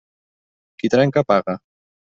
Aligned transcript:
Qui 0.79 0.93
trenca, 0.95 1.27
paga. 1.35 1.59